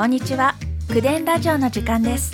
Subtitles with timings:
[0.00, 0.54] こんにちは。
[0.88, 2.32] クデンラジオの時間です。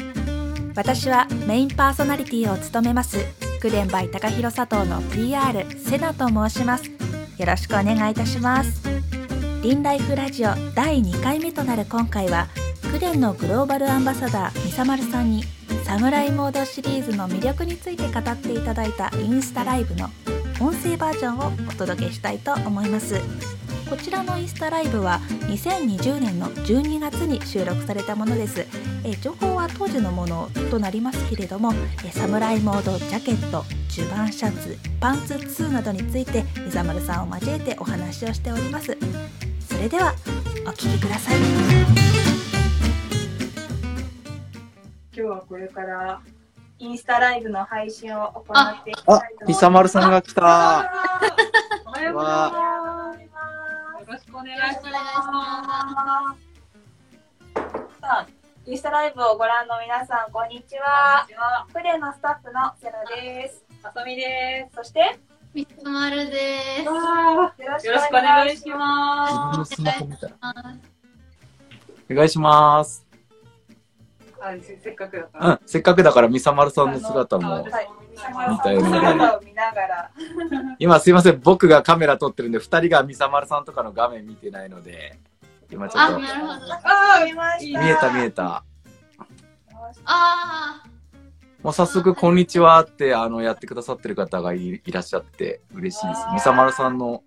[0.76, 3.18] 私はメインパーソナリティを務めます。
[3.60, 6.84] クデンバイ高弘佐藤の PR セナと申します。
[6.88, 8.84] よろしくお願いいたします。
[9.64, 12.46] リンライフラジオ第2回目となる今回は
[12.92, 15.42] クデンのグローバルアンバサダーみさまるさんに
[15.82, 20.08] サムライモードシリーズの魅力について語っていただいたインスタライブの
[20.60, 23.55] 音声バージョンをお届けしたいと思います。
[23.88, 28.66] こちらのインスタライブは2020年の12月に収録されたものです
[29.04, 31.72] え情報は当時のものとなりますけれども
[32.04, 38.96] えサムライモードジャケット襦袢シャツパンツ2などについてみざまるさんを交えてお話をしております
[39.68, 40.14] それでは
[40.66, 41.44] お聞きください今
[45.14, 46.20] 日はこれから
[46.78, 50.90] インスタライブの配信を行っていきたあいと思い、みさまるさんが来た。
[51.86, 52.75] おはようございます。
[54.46, 56.40] よろしくお願いします。
[58.00, 58.26] さあ、
[58.64, 61.26] インスタライブをご覧の皆さん、こんにちは。
[61.72, 63.64] プレのスタッフのセラです。
[63.82, 64.76] あさみです。
[64.76, 65.18] そして、
[65.52, 66.84] みつまるです。
[66.84, 70.34] よろしくお願いしま自分のスマホみたい。
[72.08, 73.05] お願いします。
[74.62, 77.52] せせっかくだかうん、せっかくだからみさまるさんの姿も。
[77.52, 77.70] はい、見
[78.58, 80.10] たいね姿を見ながら。
[80.78, 85.18] 今すいません、僕がカメラ撮ってるんで、二人がみさまるさんとかの画面見てないので、
[85.70, 86.52] 今ちょっあ、と、なるほど。
[86.72, 86.80] あ
[87.20, 87.80] あ、見ました。
[87.80, 88.64] 見えた見えた。
[90.04, 90.82] あ
[91.62, 96.26] もう早速、こんにちはって、あの、やってくださってる方がいいらっしゃって、嬉しいです。
[96.32, 97.24] みさまるさんの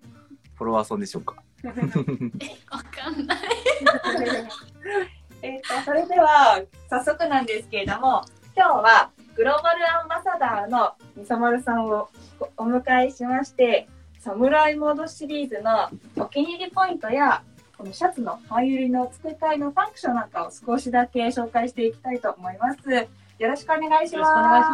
[0.56, 1.34] フォロワーさんでしょうか？
[1.62, 2.32] ー、
[2.70, 3.38] わかんない。
[5.42, 8.22] えっと、それでは、早速なんですけれども、
[8.56, 12.08] 今日はグローバルアンバサダーのみさまるさんを
[12.58, 13.88] お迎えしまして、
[14.18, 17.42] サムライモードシリーズのお気に入りポイントや、
[17.78, 22.78] このシャツの半揺りの付け替えのファンクションなんかを少しだけ紹介していきたいと思います。
[23.38, 24.14] よろしくお願いします。
[24.16, 24.70] よろしくお願いし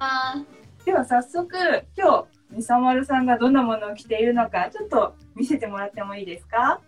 [0.00, 0.34] ま
[0.80, 0.84] す。
[0.84, 1.56] では早速、
[1.96, 6.80] 今日、みさまるさんがどんなものを着ているのか、ちょっと見せてもらってもいいですか？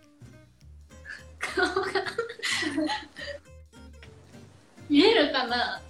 [1.55, 1.91] 顔が
[4.89, 5.81] 見えるかな？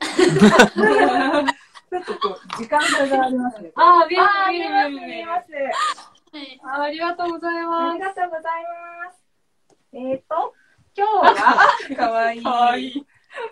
[0.00, 3.70] ちょっとこう、時間差がありますね。
[3.76, 5.52] あー、見えます、見えます。
[5.52, 6.60] はい。
[6.64, 8.42] あーありがとうございあまりがとうござい
[9.04, 9.22] ます。
[9.92, 10.54] えっ、と、
[10.96, 11.34] 今日は、
[11.96, 12.40] かわいい。
[12.40, 12.44] す。
[12.44, 13.06] かわいい。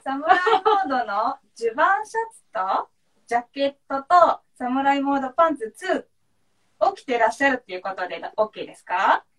[0.05, 2.89] サムライモードの襦袢シャツと、
[3.27, 5.75] ジャケットと、サムライモードパンツ
[6.81, 8.95] 2を着てらっしゃるっていうことで、OK ですか？
[8.95, 9.30] はい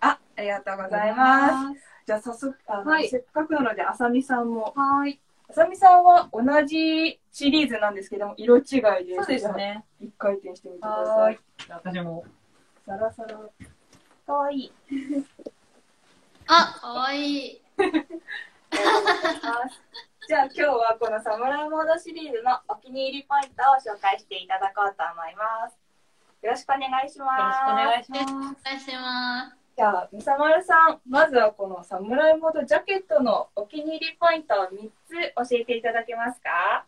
[0.00, 1.80] あ、ありがとうございます。
[2.06, 4.72] じゃあ早速、あのはいせっかくなので、あさみさんも。
[4.76, 5.20] はい。
[5.48, 8.70] あさみさんは同じシリーズなんですけども、色違いで
[9.14, 9.16] す。
[9.16, 9.52] そうです。
[9.52, 9.84] ね。
[10.00, 11.38] 一回転してみてくだはさい。。
[11.68, 12.24] 私も。
[12.86, 13.38] サラサラ。
[14.26, 14.72] かわいい。
[16.46, 17.62] あ、かわいい。
[20.26, 25.83] じゃあ今日はこのサムライモードシリーズのお気に入りポイントを紹介していただこうと思います。
[26.44, 27.24] よろしくお願いしま
[27.64, 27.72] す。
[27.72, 28.60] よろしくお願いしおます。
[28.62, 29.56] 願いします。
[29.78, 36.84] じゃあ、みさまるさん、まずはこのサムライモードジャケットのお気に入りポイントを3つ教えていただけますか？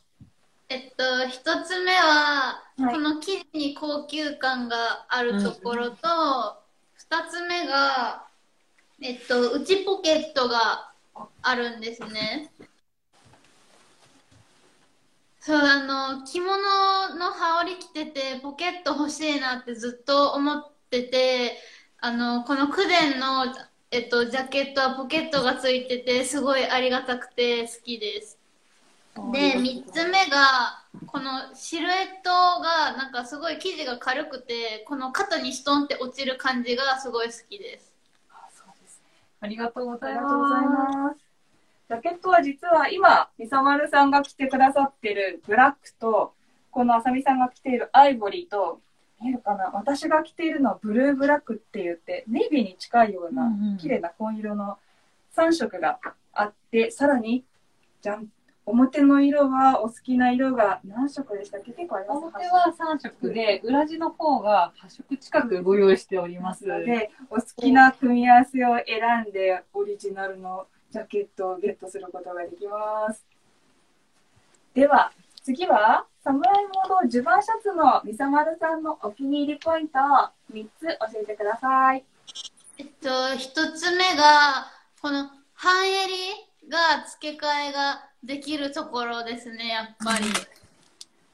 [0.68, 5.96] えっと、一つ目は、はいこの生地に高級感があるところと、
[6.94, 8.26] 二つ目が、
[9.00, 10.92] えっと、内ポケットが
[11.40, 12.52] あるんですね。
[15.46, 16.56] そう、あの、着物
[17.14, 21.58] の羽織着てて、ポケット欲しいなってずっと思ってて、
[21.98, 23.54] あの、このクデンの、
[23.92, 28.40] えっと、ジャケットはポケットがついてて、すごいありがたくて好きです。
[29.30, 32.30] で、3つ目が、このシルエット
[32.60, 37.94] が、なんかすごい生地が軽くて、この肩にストンって落ちる感じがすごい好きです。
[39.40, 41.25] ありがとうございます。
[41.88, 46.34] ジャケットは実は今、みさまるさんが着てくださってるブラックと、
[46.72, 48.80] このあさみさんが着ているアイボリーと、
[49.20, 49.70] 見えるかな？
[49.72, 54.78] 私が着ているのはブルーブラックって言って、ネイビーに近いようなうんうん綺麗な紺色の
[55.36, 56.00] 3色が
[56.34, 57.44] あって、さらに、
[58.02, 58.26] じゃん、
[58.66, 61.70] 表の色はお好きな色が何色でしたっけ？
[61.70, 62.18] 結構あります。
[62.18, 66.66] 表は3色で、裏地の方が8色近くご用意しております。
[66.66, 70.66] で、お好きな組み合わせを選んで、オリジナルの
[70.96, 73.22] ジャケットをゲットすることができます。
[74.72, 75.12] では、
[75.42, 80.02] 次は、サムライモード襦袢シャツのみさまるさんのお気に入りポイントを
[80.52, 82.04] 3つ教えてください。
[82.78, 84.72] えっと、一つ目が、
[85.02, 86.14] この半襟
[86.70, 90.24] が付け替えができるところですね、やっぱり。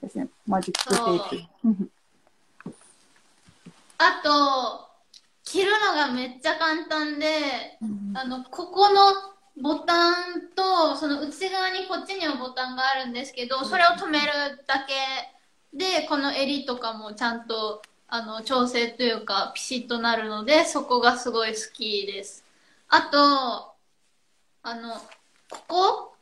[0.03, 0.29] ですね。
[0.45, 1.29] マジックテー
[1.77, 1.91] プ。
[3.99, 4.89] あと、
[5.45, 7.79] 着着るのがめっちゃ簡単で、
[8.15, 14.27] あの、ここのボタンと、その内側にこっちにもボタンがあるんですけど、それを止める
[14.67, 14.95] だけ
[15.77, 22.45] で、この襟とかもちゃんと、あの、調整というか、ピシッとなるので、そこがすごい好きです。
[22.89, 23.75] あと、
[24.63, 24.95] あの、
[25.51, 26.13] ここ？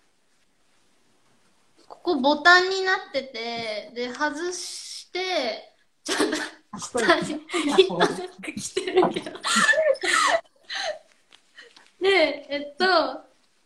[1.88, 5.74] ここボタンになってて、で、外して、
[6.04, 7.40] ちょっと、下に、
[7.76, 8.24] みんななんか
[8.56, 9.32] 着てるけど。
[12.00, 12.86] で、えっと、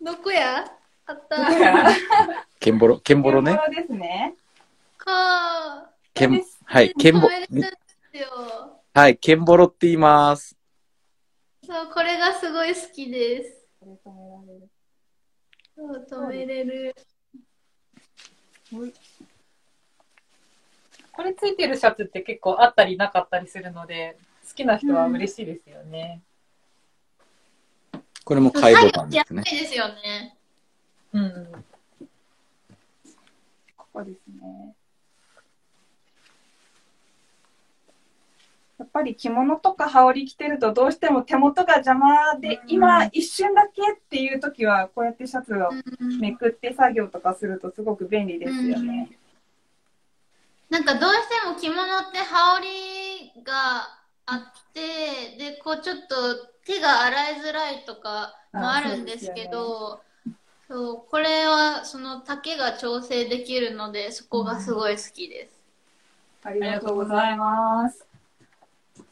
[0.00, 0.64] どこや？
[1.06, 1.36] あった。
[2.58, 3.52] ケンボロ、ケンボロね。
[3.52, 4.34] ケンボロですね。
[4.96, 7.56] かケン、はい、ケンボです
[8.16, 8.80] よ。
[8.94, 10.56] はい、ケンボロって言います。
[11.66, 13.66] そう、これがすごい好きです。
[13.80, 14.70] これ止められる
[15.76, 16.94] そう、止めれる。
[21.12, 24.16] これついてるシャツって結構あったりなかったりするので、
[24.48, 26.22] 好きな人は嬉しいですよね。
[28.24, 29.42] これも買いボタンですね。
[29.44, 30.36] 安いですよね。
[31.12, 31.48] うん。
[33.76, 34.74] ここですね。
[38.78, 49.10] やっぱり着物とか羽織着てるとどうしても手元が邪魔で、今一瞬だけっていう時はこうやってシャツをうんめくって作業とかするとすごく便利ですよね。
[50.70, 53.88] なんかどうしても着物って羽織が
[54.26, 60.00] あって、で、こうちょっと手が洗いづらいとかもあるんですけど、
[60.68, 65.60] そう、これはその丈が調整できるので、そこがすごい好きです。
[66.42, 68.06] ありがとうございます。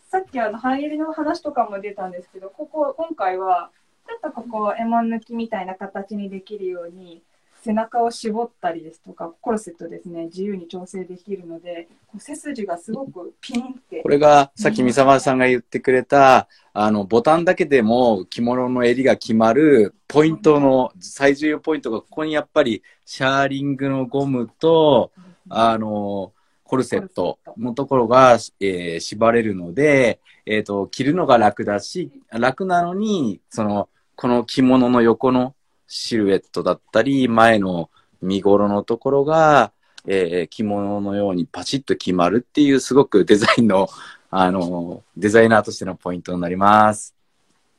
[0.08, 3.70] さっきあの半襟の話とかも出たんですけど、ここ今回は
[4.06, 7.22] ちょっとここエモン抜きみたいな形にできるように
[7.64, 11.88] 背中を絞ったりですとかコルセットですね自由に調整できるので
[12.19, 14.03] 背筋がすごくピンって。
[14.03, 25.11] これが、さっき三沢さんが言ってくれた、あの、ボタンだけでも着物の襟が決まるポイントの、最重要ポイントが、ここにやっぱり、シャーリングのゴムと、
[25.49, 26.32] あの、
[26.64, 35.55] コルセットのところが、えー縛れるので、えっ、と、着るのが楽だし、楽なのに、その、この着物の横の
[35.94, 37.90] シルエットだったり、前の
[38.22, 39.72] 見頃のところが、
[40.06, 43.88] えー着物のようにパチッと決まるっていう、すごくデザインの、
[44.30, 47.14] あの、デザイナーとしてのポイントになります。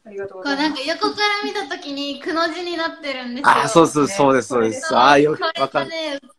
[0.06, 3.50] ありがとうこございますうなんか横から見たときにくの字になってるんですよ。
[3.50, 4.95] あ、そうそう、そうです、そうです。
[4.95, 5.92] ああ、よこれわかる。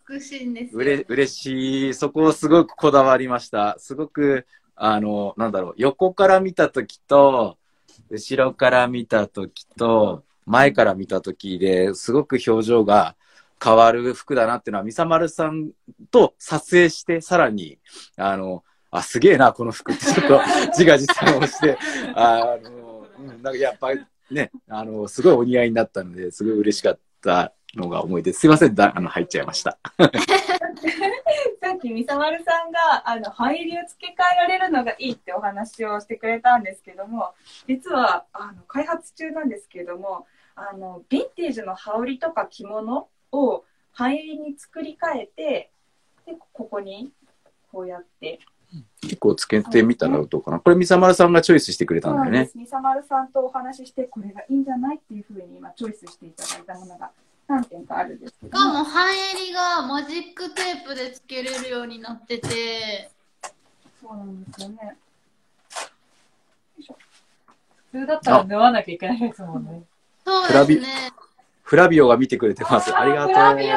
[0.08, 0.78] 美しいんですよ。
[0.78, 1.94] うれ、嬉しい。
[1.94, 3.74] そこをすごくこだわりました。
[3.80, 7.58] すごく、あの、なんだろう、横から見たときと、
[8.10, 13.16] 後ろから見たときと、前から見たときですごく表情が
[13.62, 15.70] 変わる服だなっていうのは、みさまるさん
[16.10, 17.78] と撮影して、さらに、
[18.16, 21.78] あの、あ、すげえな、この服って ちょっと自画自賛をして、
[22.14, 23.06] あの、
[23.42, 28.32] なんかやっぱりね、あの、すごいお似合いになったので、すごい嬉しかったのが思い出。
[28.32, 29.78] すいません、だあの、入っちゃいました。
[31.60, 37.34] さっきみさまるさんがあの半襟を付け替えられるのがいいってお話をしてくれたんですけども
[37.66, 45.70] 実はあの開発中なんですけれどもあのヴィンテージの羽織とか着物を半襟に作り変えて
[46.26, 47.12] でここに
[47.70, 48.40] こうやって
[49.02, 50.58] 結構つけてみたらどうかな。
[50.58, 52.50] これ、みさまるさんがチョイスしてくれたんだよね。
[52.54, 57.10] みさまるさんとお話ししてこれがいいんじゃないっていうふうに今チョイスしていただいたものが
[57.46, 63.10] 何点かあるんですけしどかも半襟がマジックテープでつけれるようになってて、
[64.00, 64.96] そうなんですよね
[67.92, 69.82] 普通だったら縫わなきゃいけないですもんね。
[70.24, 71.12] そうですね。
[71.62, 72.96] フラビオが見てくれてます。
[72.96, 73.34] ありがとう。
[73.34, 73.74] フラビオ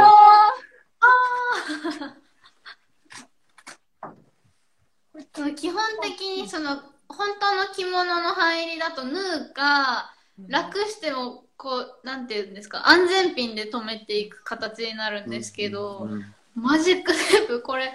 [5.34, 9.12] その基本的にその本当の着物の半襟だと縫
[9.52, 10.14] うか
[10.48, 17.94] 楽してもこうなんていうんですか安全ピンで留めていく形になるんですけど、うんマジックテープこれ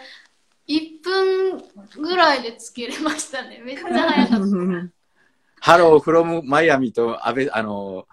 [0.68, 1.64] 1分
[2.00, 3.60] ぐらいでつけれましたね。
[3.66, 4.46] めっちゃ早かった。
[5.60, 8.06] ハローフロムマイアミと安倍、あの、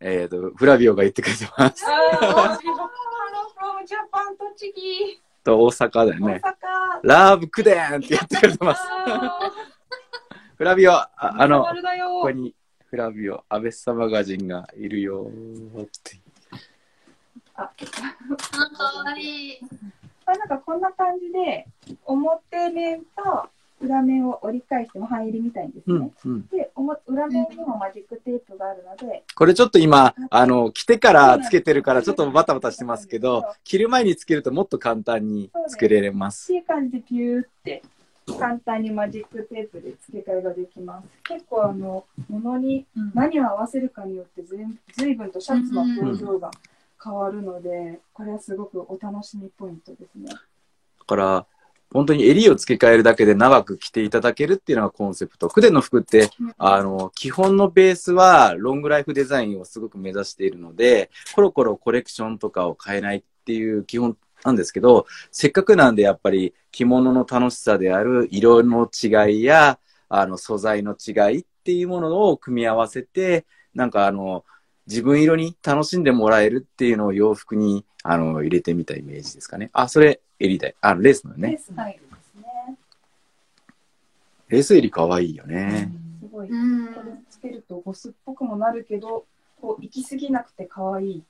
[0.00, 1.84] えっ、と、フラビオが言ってくれてます。
[1.86, 2.58] あー Hello
[3.56, 5.20] from Japan 栃木。
[5.44, 6.40] と、大阪だよ大ね。
[6.44, 7.00] 阪。
[7.04, 8.82] ラブクデーンって言ってくれてます。
[9.06, 9.38] あ
[10.58, 12.54] フラビオ、あーあの、ここに
[12.92, 15.24] フラビオ、安倍サマガジンがいるよ。
[15.24, 16.20] ーって。
[17.54, 19.58] ああかわいい。
[20.26, 21.66] あなんかこんな感じで
[22.04, 23.48] 表面と
[23.80, 26.46] 裏面を折り返しても半襟みたいにですね、うん、うん。
[26.48, 36.44] でおも裏面にもマジックテープがあるので、これちょっと今、あの、着てからつけてるからちょっとバタバタしてますけど、着る前につけるともっと簡単につけれます。
[36.44, 37.82] っていう感じでピューって
[38.38, 41.08] 簡単にマジックテープで付け替えができます。
[41.24, 44.58] 結構あの、物にうん何を合わせるかによってずい
[44.92, 46.50] ずいぶんとシャツの表情が
[47.02, 50.26] 変わるので、これはすごくお楽しみポイントですね。
[50.28, 50.36] だ
[51.06, 51.46] から、
[51.92, 55.48] 本当に襟を付け替えるだけで長く着ていただけるっていうのがコンセプト。
[55.48, 74.44] クデンの服って、あの、基本のベースはロングライフデザインをすごく目指しているので、コロコロコレクションとかを変えないっていう基本なんですけど、せっかくなんでやっぱり着物の楽しさである色の違いや、あの、素材の違いっていうものを組み合わせて、なんかあの、
[74.86, 79.70] 自分色に楽しんでもらえるっていうのを洋服にあの入れてみたイメージですかね。
[79.72, 80.74] あ、それ、襟だい。
[80.80, 81.50] あ、レースのね。
[81.50, 82.76] レーススタイルですね。
[84.48, 85.92] レース襟かわいいよね。
[86.20, 86.48] すごい。
[86.50, 89.24] うんこれつけるとボスっぽくもなるけど、
[89.60, 91.22] こう行き過ぎなくて可愛い。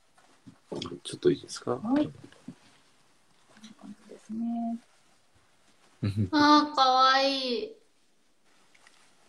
[1.05, 1.73] ちょっといいですか？
[1.73, 2.11] はい。
[4.33, 4.79] ね。
[6.33, 7.73] あー、かわいい。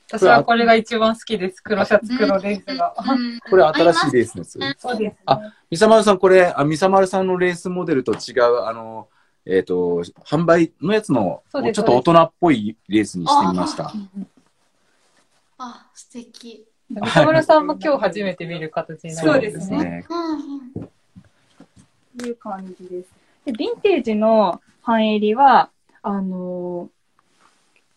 [0.07, 1.61] 私はこれが一番好きです。
[1.61, 2.93] 黒シャツ、黒レースが。
[2.97, 4.81] うん これ新しいレースのやつ。
[4.81, 5.17] そうです、ね。
[5.25, 9.07] あミサマルさん、これ、あミサマルさんのレースモデルと違う、あの、
[9.45, 13.91] えっ、と、販売のやつの、そうですちょっと大人っぽいレースにしてみました。
[15.57, 16.65] あ、素敵。
[16.89, 20.05] 三田村さんも今日初めて見る形になそうるんですね。
[20.09, 20.31] うん
[20.75, 22.25] うん。
[22.25, 23.22] いう感じです。
[23.45, 25.69] で、ヴィンテージの半襟は、
[26.01, 26.93] あのー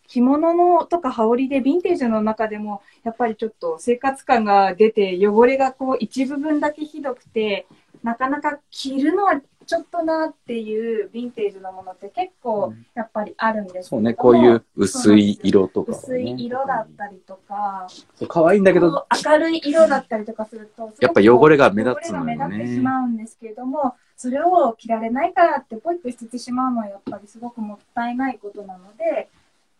[0.07, 7.67] 着物のとか羽織でヴィンテージの中でも、やっぱりちょっと生活感が出て、汚れがこう一部分だけひどくて、
[8.03, 13.79] なかなか着るのはちょっとなっていうヴィンテージのものって結構やっぱりあるんですけど。
[13.79, 15.97] もそうね、こういう薄い色とか、ね。
[15.97, 22.33] 薄い色だったりとか、そう可愛いんだけど、明るい色だったりとかすると、やっぱ汚れが目立つのよね。
[22.33, 29.29] 汚れが目立ってしまうんですけれども、それを着られないからってポイッと捨ててしまうのはやっぱりすごくもったいないことなので、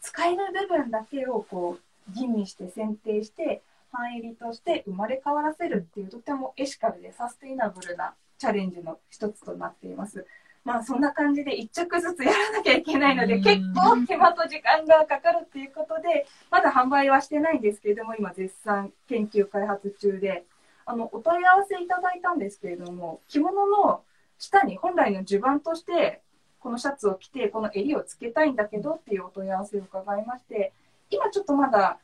[0.01, 10.25] 使える部分だけをこう吟味して選定して、半襟として生まれ変わらせるっていうとてもエシカルでサステイナブルなチャレンジの一つとなっています。
[10.63, 20.43] まあそんな感じで一着ずつやらなきゃいけないのでうん結構手間と時間がかかるっていうことでまだ販売はしてないんですけれども今絶賛研究開発中で
[20.85, 24.01] あのお問い合わせいただいたんですけれども着物の
[24.37, 26.21] 下に本来の襦袢として
[26.59, 30.73] このシャツを着てこの襟をつけたいんだけどっていうお問い合わせを伺いまして
[31.09, 31.99] 今ちょっとまだ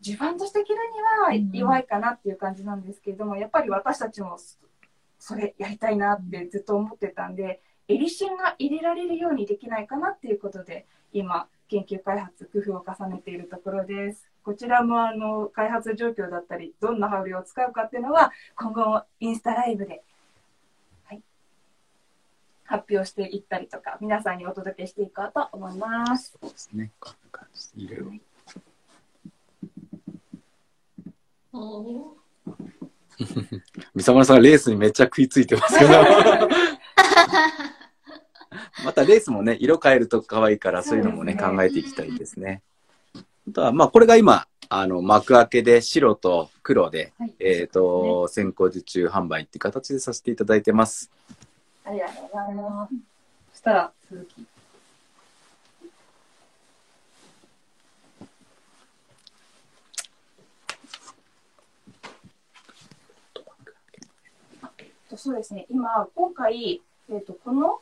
[0.00, 0.76] 襦袢として着る
[1.32, 4.38] には弱いかなっていう感じなんですけれどもやっぱり私たちも
[5.18, 14.28] それやりたいなってずっと思ってたんで襟芯が入れられるようにできないかなっていうことで今研究開発工夫を重ねているところです。
[14.44, 20.02] こちらもあの開発状況だったりどんな羽織を使うかっていうのは今後もインスタライブで、はい、
[22.64, 26.90] 発表していったりとか皆さんにお届けしていこうと思いますそうですね。
[26.98, 28.12] こんな感じでいろいろ。
[31.52, 32.24] おー
[33.94, 35.90] ミサマルさんがレースにめっちゃ食いついてますけど。
[38.84, 42.62] またレースもね、色変えると可愛いから、そういうのもね、ね考えていきたいですね。
[43.14, 51.10] あとは、まあ、これが今、あの、幕開けで白と黒で、はいえっ、と、先行受注販売っていう形でさせていただいてます。
[51.84, 52.94] ありがとうございます
[53.52, 54.46] そしたら、鈴木。
[65.16, 67.80] そうですね、今、今回、えー、とこの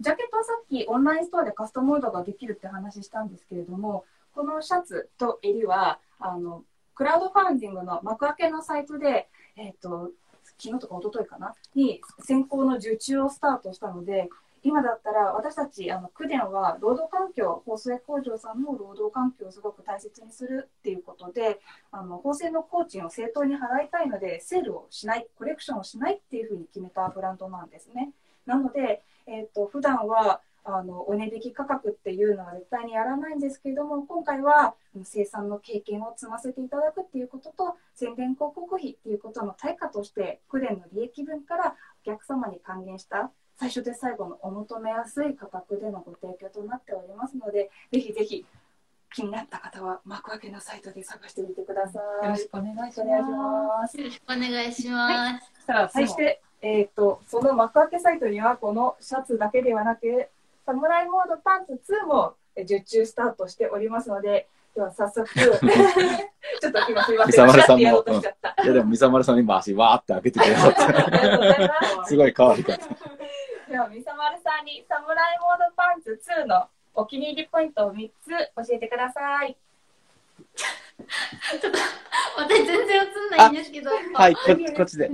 [0.00, 6.62] ジャケットはさっきオンラインストアでカスタムオーダーができるって話したんですけれども、このシャツと襟は、あの
[6.94, 10.10] クラウドファンディングの幕開けのサイトで、えっ、と、
[10.58, 14.28] 昨日とか一昨日かな、に選考の受注をスタートしたので、
[14.62, 21.60] 今だったら私たち、あの、区電は労働環境、法制工場さんの労働環境をすごく大切にするっていうことで、
[21.92, 28.12] あの法制の工賃を正当に払いたいので、セールをしない、コレクションをしないっていうふうに決めたブランドなんですね。
[28.46, 34.74] なので、えー、と普段はあのお値引き価格っていうのは絶対にやらないんですけれども、今回は
[35.04, 48.44] 生産の経験を積ませていただくっていうことと、宣伝広告費っていうことの対価として、クレンの利益分からお客様に還元した最初で最後のお求めやすい価格でのご提供となっておりますので、ぜひぜひ
[49.12, 52.26] 気になった方は幕開けのサイトで探してみてください。
[52.26, 53.98] よろしくお願いしお願いしまます。
[53.98, 55.46] よろしくお願いします。
[55.46, 55.52] す。
[55.54, 60.28] そしたら、そして、えっ、と、その幕開けサイトには、このシャツだけではなく、
[60.68, 68.62] サムライモードパンツ2もえ受注スタートしておりますので、では早速、 ちょっと今すいません、伊沢丸さんもうとしちゃった。
[68.62, 72.82] いや、でも、ミサマルさんの今足わーって開けてくださありがとうございまって、すごい可愛かった。
[72.82, 72.90] す。
[73.70, 78.28] では、みさまるさんにサムライモードパンツ2のお気に入りポイントを3つ
[78.68, 79.56] 教えてください。
[81.62, 81.78] ちょっと、
[82.36, 83.90] 私全然映んないんですけど。
[84.12, 84.40] はい、こ
[84.76, 85.10] こっちで。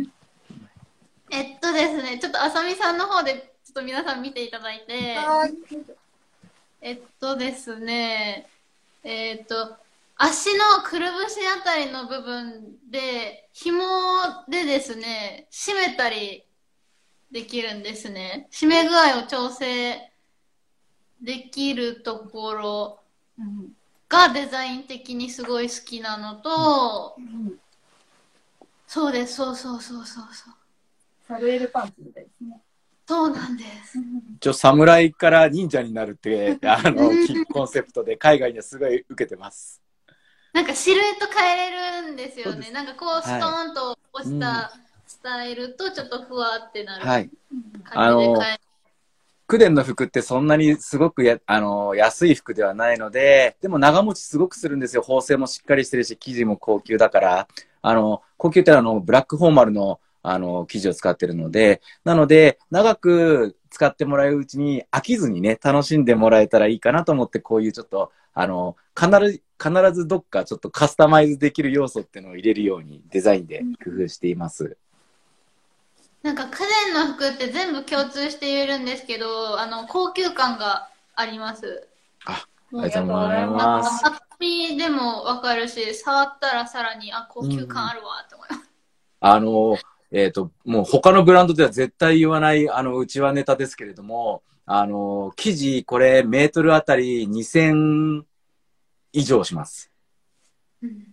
[1.31, 5.17] えっとですね、ちょっとあさみさんの方で、と皆さん見ていただいて、
[6.81, 8.47] えっとですね、
[9.03, 9.77] えっと、
[10.17, 13.83] 足のくるぶしあたりの部分で、紐
[14.49, 16.45] でですね、締めたり
[17.33, 18.47] できるんですね。
[18.53, 20.09] 締め具合を調整
[21.21, 23.01] できるところ
[24.09, 27.17] がデザイン的にすごい好きなのと、
[28.87, 30.55] そうです、そうそうそうそうそう。
[31.27, 32.61] サルエルパンツみたいですね。
[33.07, 33.99] そうなんです。
[34.37, 37.11] 一応、侍から忍者になるって、 あの、
[37.53, 39.83] コンセプトで海外にはすごい受けてます。
[40.53, 42.71] なんかシルエット変えれるんですよね。
[42.71, 44.73] なんかこうストーンと押した
[45.05, 47.31] スタイルとちょっとふわってなるはい。
[47.83, 48.61] 感じで変え
[49.47, 55.03] クデンの服ってそんなにすごくや、あの、安い服ではないので、でも長持ちすごくするんですよ。
[55.03, 57.49] 縫製もしっかりしてるし、生地も高級だから。
[57.83, 74.79] あの、高級ってあの、ブラックフォーマルの、あの、生地を使ってるので、なので、長く使ってもらううちに飽きずにね、楽しんでもらえたらいいかなと思って、こういうちょっと、あの、必ず、必ずどっかちょっとカスタマイズできる要素っていうのを入れるようにデザインで工夫しています。
[76.23, 81.87] なんかクデンの服って全部共通して言えるんですけど、あの、高級感があります。
[82.25, 84.05] あもありがとうございます。
[84.77, 88.71] でもわかるし、触ったらさらに、あ、高級感あるわって思います。
[89.21, 89.77] あの、
[90.15, 98.23] えっ、と、もう他のブランドでは絶対言わない、あの、うちはネタですけれども、あの、生地、これ、メートルあたり2000
[99.13, 99.91] 以上します。
[100.83, 101.09] うん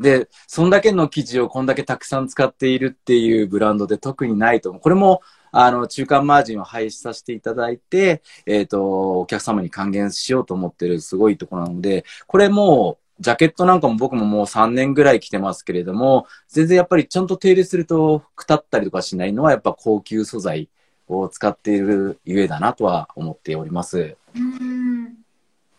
[0.00, 4.82] で、そんだけの生地をこんだけたくさん使っているっていうブランドで特にないと思う。
[4.82, 20.68] これも、あの、中間マージンを廃止させていただいて、えっ、と、お客様に還元しようと思ってるすごいところなので、これもう、ジャケットなんかも僕ももう3年ぐらい着てますけれども、全然やっぱりちゃんと手入れすると、くたったりとかしないのはやっぱ高級素材
[21.08, 24.16] を使っているゆえだなとは思っております。
[24.36, 25.14] うん。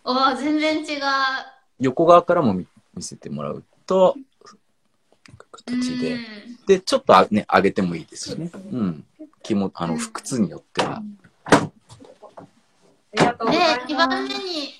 [0.04, 1.02] おー全然違う。
[1.80, 4.16] 横側からも見見せてもらうと、
[5.52, 6.14] 形で。
[6.14, 6.20] うん
[6.70, 8.52] で、ちょっとあね、上げてもいいですしね。
[8.72, 9.04] うん。
[9.42, 11.02] 気も、あの、靴によっては。
[11.46, 11.62] あ
[13.14, 14.79] りがとうごでざいます。、2番目に好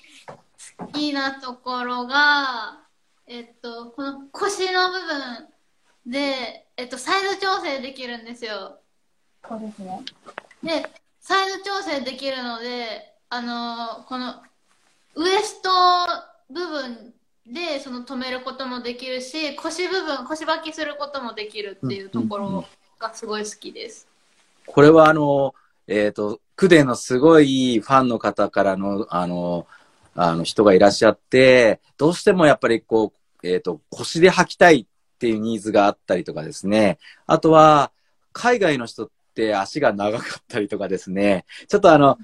[0.88, 2.80] きなところが、
[3.26, 5.48] えっと、この腰の部分
[6.06, 8.78] で、えっと、サイズ調整できるんですよ。
[9.48, 10.02] そうですね。
[10.62, 10.90] で、
[11.20, 14.42] サイズ調整できるので、あのーこの、
[15.14, 15.70] ウエスト
[16.50, 17.14] 部分
[17.46, 22.64] で、その止めることもできるし、腰部分、腰履きすることもできるっていうところ
[22.98, 24.08] がすごい好きです。
[24.66, 25.54] これはあの、
[25.86, 29.66] えっ、と、クデのすごいファンの方からの、あの、
[30.22, 34.86] あの人がいらっしゃって、どうしてもやっぱりこう、えっ、と、腰で履きたいっ
[35.18, 36.98] ていうニーズがあったりとかですね。
[37.26, 37.90] あとは、
[38.34, 41.46] 海外の人って足が長かったりとかですね。
[41.68, 42.18] ちょっとあの、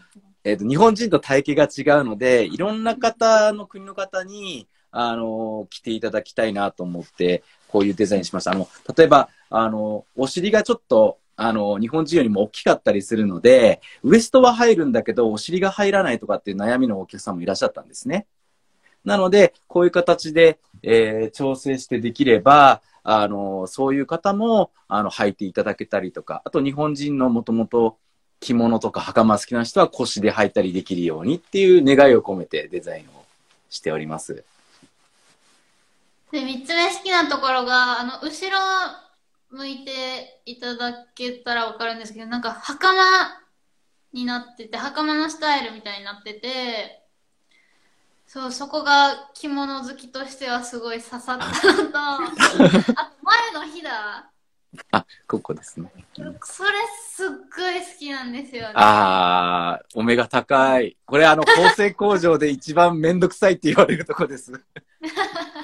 [0.45, 8.53] えっ、と、日本人と体型が違うので、いろんな方の国の方に、あの、着ていただきたいなと思って、こういうデザインしました。
[8.53, 18.27] あの、例えば、あの、お尻がちょっと、あの、日本人よりも大きかったりするので、ウエストは入るんだけど、お尻が入らないとかっていう悩みのお客さんもいらっしゃったんですね。
[19.05, 27.99] なので、こういう形で、えー調整してできれば、あの、そういう方も、あの、履いていただけたりとか、あと日本人のもともと
[28.41, 33.25] 着物とか袴好きな人は腰で履いたりできるようにっていう願いを込めてデザインを
[33.71, 34.45] しております。
[36.33, 38.59] で、三つ目好きなところが、あの、後ろ
[39.51, 42.95] 向いていただけたらわかるんですけど、なんか、袴
[44.13, 47.03] になってて、袴のスタイルみたいになってて、
[48.27, 54.31] そう、そこが着物好きとしてはすごい刺さったのと、 あと、前のひだ、
[54.91, 55.91] あ、ここですね。
[56.43, 56.71] それ
[57.09, 58.73] すっごい好きなんですよね。
[58.75, 60.97] あー、お目が高い。
[61.07, 64.53] これあの、 縫製工場で一番めんどくさいって言われるとこです。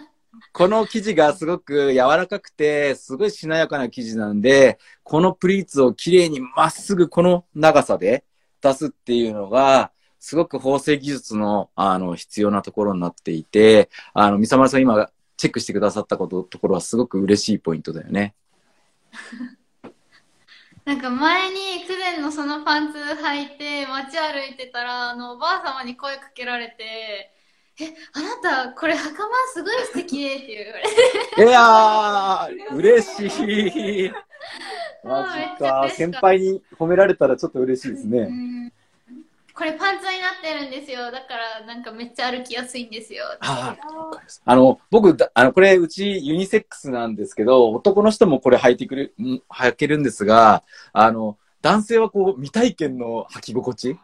[0.52, 8.24] この生地がすごく柔らかくて、すごいしなやかな生地なんで、このプリーツをきれいにまっすぐこの長さで
[8.60, 18.34] 出すっていうのが、すごく縫製技術の、あの、必要なところになっていて、あの、三沢さん今チェックしてくださったこと、ところはすごく嬉しいポイントだよね。
[20.84, 27.32] なんか前にクデンのそのパンツ履いて街歩いてたら、あの、おばあ様に声かけられて、
[27.82, 30.82] え、あなた、これ袴すごい素敵って言われ
[31.36, 31.42] て。
[31.42, 34.12] いやー、嬉しい。
[35.04, 35.88] マジか。
[35.90, 38.24] 先輩に褒められたらちょっと嬉しいですうね。
[38.24, 38.72] ん
[39.54, 41.10] これパンツになってるんですよ。
[41.10, 43.24] だからなんかめっちゃ歩きやすいんですよ。
[43.40, 43.76] あ
[44.44, 53.98] あの、僕、だあの、これ、うちユニセックスなんですけど、男の人もこれ履いてくる、ん履けるんですが、あの、男性はこう、未体験の履き心地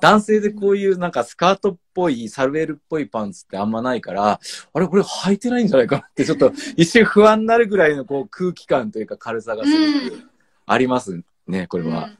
[0.00, 4.40] 男性でこういうなんかスカートっぽい、サルエルっぽいパンツってあんまないから、
[4.72, 10.28] あれ、これ履いてないんじゃないかなって、ちょっと 一瞬不安になるぐらいのこう空気感というか軽さがすごく
[10.66, 12.10] ありますね、これは。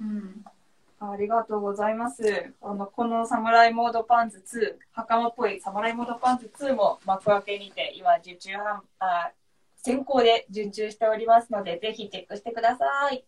[0.00, 0.44] うん、
[1.00, 2.52] ありがとうございます。
[2.62, 9.30] あのこのサムライモードパンツ2、袴っぽいサムライモードパンツ2も幕開けにて今受注販あ
[9.76, 13.24] 先行で受注しておりますので、ぜひチェックしてください。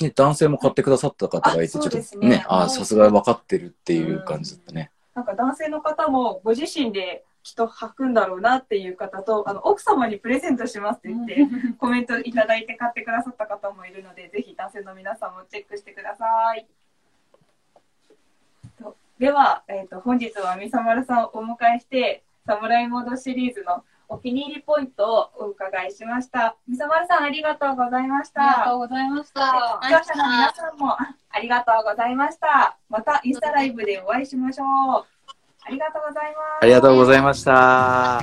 [0.00, 4.90] ね、男性も買ってくださった方がいて、あちょっとねね、ああ、さすが分かってるっていう感じだったね。
[5.14, 11.36] なんか男性の方もご自身できっと履くんだろうなっていう方と、あの奥様にプレゼントしますって言って、
[11.78, 16.66] コメントいただいて買ってくださった方もいるので、ぜひ男性の皆さんもチェックしてください。
[18.78, 26.56] とでは、えっと本日はみさまるさんをお迎えして、サムライモードシリーズのお気に入りポイントをお伺いしました。
[26.68, 28.72] みさまるさんありがとうございましありがとた。
[28.74, 29.40] うございまし視た。
[29.40, 32.78] 聴者の皆さんもあありがとうございました。
[32.88, 34.66] またインスタライブでお会いしましょう。
[35.62, 36.62] ありがとうございます。
[36.62, 38.22] ありがとうございました。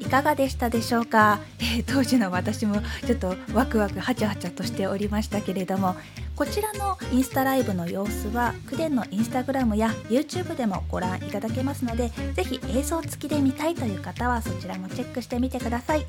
[0.00, 5.96] いかがでしたでしょうか、 えー当時の私もちょっとワクワクハチャハチャとしておりましたけれども
[6.42, 16.04] こちらのインスタライブの様子はクデンのインスタグラムや YouTube でもご覧いただけますのでぜひ映像付きで見たいという方はそちらもチェックしてみてください、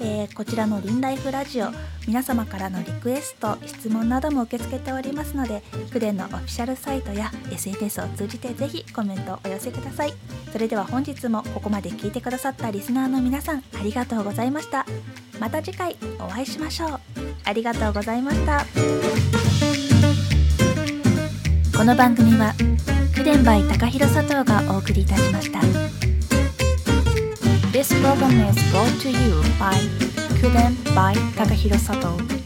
[0.00, 1.68] えーこちらのリンライフラジオ
[2.08, 10.14] 皆様からのリクエスト質問なども受け付けておりますのでクデンのオフィシャルサイトや SNS を通じてぜひコメントをお寄せください。
[10.52, 14.84] それでは本日もここまで聞いてくださったリスナーの皆さんありがとうございました。
[15.38, 17.00] また次回お会いしましょう。
[17.44, 19.39] ありがとうございました。
[21.80, 22.52] この番組は
[23.16, 25.60] クデンバイ高弘佐藤がお送りいたしました。
[27.72, 29.72] This program is brought to you by
[30.42, 32.39] クデンバイ高弘佐藤